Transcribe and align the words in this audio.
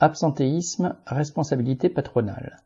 Absentéisme, 0.00 0.94
responsabilité 1.06 1.88
patronale. 1.88 2.62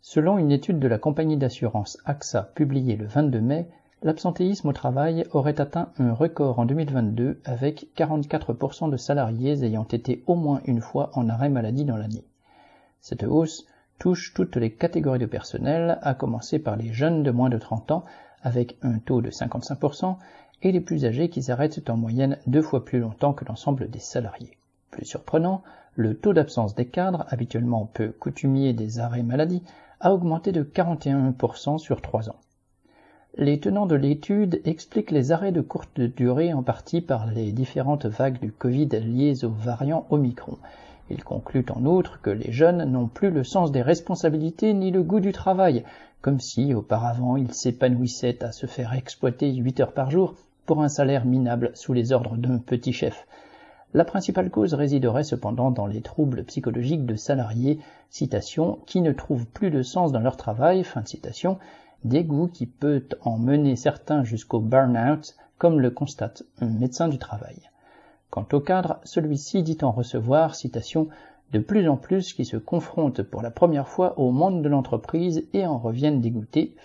Selon 0.00 0.38
une 0.38 0.50
étude 0.50 0.78
de 0.78 0.88
la 0.88 0.96
compagnie 0.96 1.36
d'assurance 1.36 1.98
AXA 2.06 2.52
publiée 2.54 2.96
le 2.96 3.04
22 3.04 3.38
mai, 3.38 3.68
l'absentéisme 4.02 4.68
au 4.68 4.72
travail 4.72 5.26
aurait 5.32 5.60
atteint 5.60 5.92
un 5.98 6.14
record 6.14 6.58
en 6.58 6.64
2022 6.64 7.42
avec 7.44 7.88
44% 7.98 8.88
de 8.88 8.96
salariés 8.96 9.62
ayant 9.62 9.84
été 9.84 10.24
au 10.26 10.36
moins 10.36 10.62
une 10.64 10.80
fois 10.80 11.10
en 11.12 11.28
arrêt 11.28 11.50
maladie 11.50 11.84
dans 11.84 11.98
l'année. 11.98 12.24
Cette 13.02 13.24
hausse 13.24 13.66
touche 13.98 14.32
toutes 14.32 14.56
les 14.56 14.72
catégories 14.72 15.18
de 15.18 15.26
personnel, 15.26 15.98
à 16.00 16.14
commencer 16.14 16.58
par 16.58 16.76
les 16.76 16.94
jeunes 16.94 17.22
de 17.22 17.30
moins 17.30 17.50
de 17.50 17.58
30 17.58 17.90
ans 17.90 18.04
avec 18.42 18.78
un 18.80 19.00
taux 19.00 19.20
de 19.20 19.28
55% 19.28 20.16
et 20.62 20.72
les 20.72 20.80
plus 20.80 21.04
âgés 21.04 21.28
qui 21.28 21.42
s'arrêtent 21.42 21.90
en 21.90 21.98
moyenne 21.98 22.38
deux 22.46 22.62
fois 22.62 22.86
plus 22.86 23.00
longtemps 23.00 23.34
que 23.34 23.44
l'ensemble 23.44 23.90
des 23.90 23.98
salariés. 23.98 24.56
Plus 24.90 25.04
surprenant, 25.04 25.62
le 25.94 26.16
taux 26.16 26.32
d'absence 26.32 26.74
des 26.74 26.86
cadres, 26.86 27.26
habituellement 27.28 27.90
peu 27.92 28.08
coutumier 28.08 28.72
des 28.72 28.98
arrêts 28.98 29.22
maladie, 29.22 29.62
a 30.00 30.14
augmenté 30.14 30.52
de 30.52 30.62
41% 30.62 31.78
sur 31.78 32.00
trois 32.00 32.30
ans. 32.30 32.40
Les 33.36 33.60
tenants 33.60 33.86
de 33.86 33.94
l'étude 33.94 34.60
expliquent 34.64 35.12
les 35.12 35.30
arrêts 35.30 35.52
de 35.52 35.60
courte 35.60 36.00
durée 36.00 36.52
en 36.52 36.62
partie 36.62 37.00
par 37.00 37.26
les 37.26 37.52
différentes 37.52 38.06
vagues 38.06 38.40
du 38.40 38.50
Covid 38.50 38.88
liées 38.88 39.44
au 39.44 39.50
variant 39.50 40.06
Omicron. 40.10 40.58
Ils 41.10 41.22
concluent 41.22 41.66
en 41.70 41.84
outre 41.84 42.20
que 42.22 42.30
les 42.30 42.50
jeunes 42.50 42.84
n'ont 42.84 43.08
plus 43.08 43.30
le 43.30 43.44
sens 43.44 43.72
des 43.72 43.82
responsabilités 43.82 44.74
ni 44.74 44.90
le 44.90 45.02
goût 45.02 45.20
du 45.20 45.32
travail, 45.32 45.84
comme 46.22 46.40
si 46.40 46.74
auparavant 46.74 47.36
ils 47.36 47.52
s'épanouissaient 47.52 48.44
à 48.44 48.52
se 48.52 48.66
faire 48.66 48.94
exploiter 48.94 49.52
8 49.52 49.80
heures 49.80 49.92
par 49.92 50.10
jour 50.10 50.34
pour 50.66 50.82
un 50.82 50.88
salaire 50.88 51.24
minable 51.24 51.72
sous 51.74 51.92
les 51.92 52.12
ordres 52.12 52.36
d'un 52.36 52.58
petit 52.58 52.92
chef. 52.92 53.26
La 53.92 54.04
principale 54.04 54.50
cause 54.50 54.74
résiderait 54.74 55.24
cependant 55.24 55.72
dans 55.72 55.86
les 55.86 56.00
troubles 56.00 56.44
psychologiques 56.44 57.06
de 57.06 57.16
salariés, 57.16 57.80
citation, 58.08 58.78
qui 58.86 59.00
ne 59.00 59.10
trouvent 59.10 59.46
plus 59.46 59.70
de 59.70 59.82
sens 59.82 60.12
dans 60.12 60.20
leur 60.20 60.36
travail, 60.36 60.84
fin 60.84 61.00
de 61.00 61.08
citation, 61.08 61.58
dégoût 62.04 62.46
qui 62.46 62.66
peut 62.66 63.04
en 63.22 63.36
mener 63.36 63.74
certains 63.74 64.22
jusqu'au 64.22 64.60
burn-out, 64.60 65.34
comme 65.58 65.80
le 65.80 65.90
constate 65.90 66.44
un 66.60 66.68
médecin 66.68 67.08
du 67.08 67.18
travail. 67.18 67.56
Quant 68.30 68.46
au 68.52 68.60
cadre, 68.60 69.00
celui-ci 69.02 69.64
dit 69.64 69.78
en 69.82 69.90
recevoir, 69.90 70.54
citation, 70.54 71.08
de 71.52 71.58
plus 71.58 71.88
en 71.88 71.96
plus 71.96 72.32
qui 72.32 72.44
se 72.44 72.56
confrontent 72.56 73.24
pour 73.24 73.42
la 73.42 73.50
première 73.50 73.88
fois 73.88 74.16
au 74.20 74.30
monde 74.30 74.62
de 74.62 74.68
l'entreprise 74.68 75.44
et 75.52 75.66
en 75.66 75.78
reviennent 75.78 76.20
dégoûtés. 76.20 76.76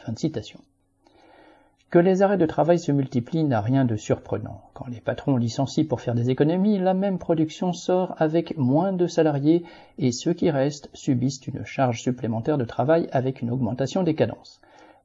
Que 1.96 2.00
les 2.02 2.22
arrêts 2.22 2.38
de 2.38 2.46
travail 2.46 2.78
se 2.78 2.92
multiplient 2.92 3.46
n'a 3.46 3.62
rien 3.62 3.86
de 3.86 3.96
surprenant. 3.96 4.60
Quand 4.74 4.88
les 4.88 5.00
patrons 5.00 5.38
licencient 5.38 5.88
pour 5.88 6.02
faire 6.02 6.14
des 6.14 6.30
économies, 6.30 6.78
la 6.78 6.94
même 6.94 7.18
production 7.18 7.72
sort 7.72 8.16
avec 8.18 8.58
moins 8.58 8.92
de 8.92 9.08
salariés 9.08 9.64
et 9.98 10.12
ceux 10.12 10.34
qui 10.34 10.52
restent 10.52 10.90
subissent 10.94 11.48
une 11.48 11.64
charge 11.64 12.02
supplémentaire 12.02 12.58
de 12.58 12.66
travail 12.66 13.08
avec 13.14 13.42
une 13.42 13.50
augmentation 13.50 14.04
des 14.04 14.14
cadences 14.14 14.60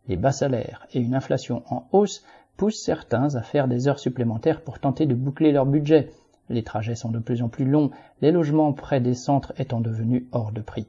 les 0.08 0.16
bas 0.16 0.32
salaires 0.32 0.88
et 0.92 0.98
une 0.98 1.14
inflation 1.14 1.62
en 1.70 1.86
hausse 1.92 2.24
poussent 2.56 2.82
certains 2.82 3.36
à 3.36 3.42
faire 3.42 3.68
des 3.68 3.86
heures 3.86 4.00
supplémentaires 4.00 4.60
pour 4.60 4.80
tenter 4.80 5.06
de 5.06 5.14
boucler 5.14 5.52
leur 5.52 5.66
budget. 5.66 6.10
Les 6.48 6.64
trajets 6.64 6.96
sont 6.96 7.12
de 7.12 7.20
plus 7.20 7.40
en 7.42 7.48
plus 7.48 7.66
longs, 7.66 7.92
les 8.20 8.32
logements 8.32 8.72
près 8.72 9.00
des 9.00 9.14
centres 9.14 9.52
étant 9.58 9.80
devenus 9.80 10.24
hors 10.32 10.50
de 10.50 10.60
prix. 10.60 10.88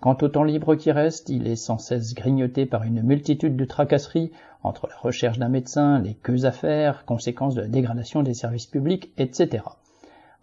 Quant 0.00 0.16
au 0.22 0.28
temps 0.28 0.44
libre 0.44 0.76
qui 0.76 0.92
reste, 0.92 1.28
il 1.28 1.48
est 1.48 1.56
sans 1.56 1.78
cesse 1.78 2.14
grignoté 2.14 2.66
par 2.66 2.84
une 2.84 3.02
multitude 3.02 3.56
de 3.56 3.64
tracasseries 3.64 4.30
entre 4.62 4.86
la 4.86 4.94
recherche 4.96 5.38
d'un 5.38 5.48
médecin, 5.48 5.98
les 5.98 6.14
queues 6.14 6.44
à 6.44 6.52
faire, 6.52 7.04
conséquences 7.04 7.56
de 7.56 7.62
la 7.62 7.66
dégradation 7.66 8.22
des 8.22 8.34
services 8.34 8.66
publics, 8.66 9.10
etc. 9.18 9.64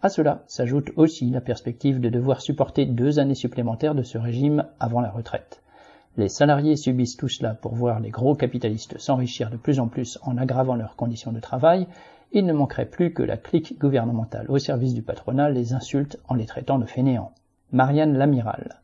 À 0.02 0.10
cela 0.10 0.44
s'ajoute 0.46 0.90
aussi 0.96 1.30
la 1.30 1.40
perspective 1.40 2.00
de 2.00 2.10
devoir 2.10 2.42
supporter 2.42 2.84
deux 2.84 3.18
années 3.18 3.34
supplémentaires 3.34 3.94
de 3.94 4.02
ce 4.02 4.18
régime 4.18 4.66
avant 4.78 5.00
la 5.00 5.10
retraite. 5.10 5.62
Les 6.18 6.28
salariés 6.28 6.76
subissent 6.76 7.16
tout 7.16 7.28
cela 7.28 7.54
pour 7.54 7.74
voir 7.74 8.00
les 8.00 8.10
gros 8.10 8.34
capitalistes 8.34 8.98
s'enrichir 8.98 9.48
de 9.48 9.56
plus 9.56 9.80
en 9.80 9.88
plus 9.88 10.18
en 10.22 10.36
aggravant 10.36 10.74
leurs 10.74 10.96
conditions 10.96 11.32
de 11.32 11.40
travail, 11.40 11.86
il 12.32 12.44
ne 12.44 12.52
manquerait 12.52 12.84
plus 12.84 13.14
que 13.14 13.22
la 13.22 13.38
clique 13.38 13.78
gouvernementale 13.78 14.50
au 14.50 14.58
service 14.58 14.92
du 14.92 15.00
patronat 15.00 15.48
les 15.48 15.72
insulte 15.72 16.18
en 16.28 16.34
les 16.34 16.44
traitant 16.44 16.78
de 16.78 16.84
fainéants. 16.84 17.32
Marianne 17.72 18.18
Lamiral. 18.18 18.82